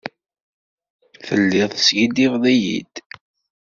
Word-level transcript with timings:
Telliḍ 1.25 1.67
teskiddibeḍ-iyi-d? 1.73 2.95